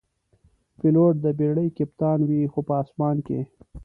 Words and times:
پیلوټ 0.77 1.13
د 1.23 1.25
بېړۍ 1.39 1.67
کپتان 1.77 2.19
وي، 2.29 2.41
خو 2.51 2.59
په 2.67 2.73
آسمان 2.81 3.17
کې. 3.27 3.39